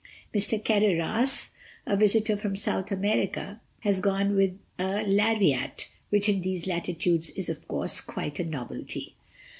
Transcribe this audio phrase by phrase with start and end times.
[0.33, 0.57] Mr.
[0.59, 1.51] Carrerras,
[1.85, 7.29] a visitor from South America, has gone out with a lariat, which in these latitudes
[7.29, 9.13] is, of course, quite a novelty.